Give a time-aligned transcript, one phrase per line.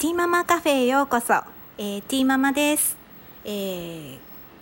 [0.00, 1.34] ティーママカフェへようこそ、
[1.76, 2.96] えー、ティーママです、
[3.44, 4.14] えー、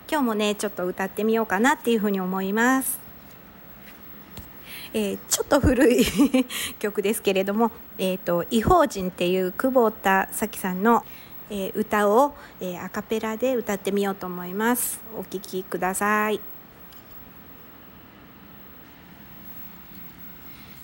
[0.09, 2.99] 今日もねちょっと歌ってみようかなっていうふうに思います。
[4.93, 6.05] えー、ちょっと古い
[6.77, 11.05] 曲ですけれども「えーと、異邦人」っていう久保田早紀さんの、
[11.49, 14.99] えー、歌を、えー、アカペラで歌ってみようと思います。
[15.17, 16.41] お聴きください。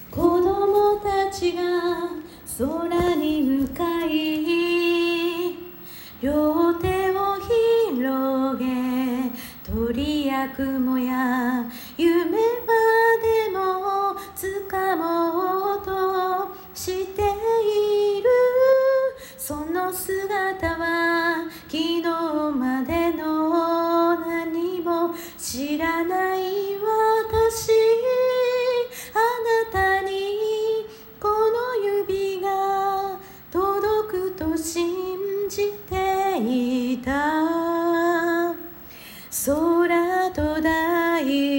[0.09, 1.61] 子供たちが
[9.75, 11.65] 鳥や雲や
[11.97, 12.37] 夢ま
[13.21, 18.29] でもつかもうとしている。
[19.37, 26.94] その姿は昨日までの何も知らないわ。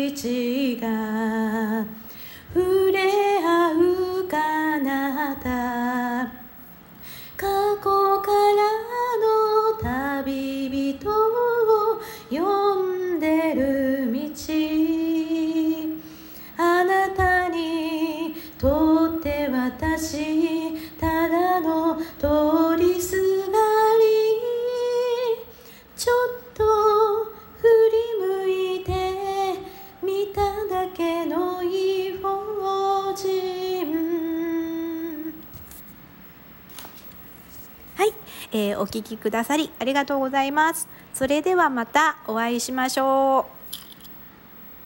[0.07, 1.85] 大地が
[2.55, 6.31] 触れ合う彼方
[7.37, 7.47] 過
[7.83, 8.57] 去から
[9.19, 12.37] の旅人を呼
[13.17, 14.21] んでる道。
[16.59, 20.56] あなたにとって私
[30.97, 33.87] けの異邦人
[37.97, 38.15] はい
[38.53, 40.89] えー、お聴きくださりありがとうございます。
[41.13, 43.56] それではまたお会いしましょう。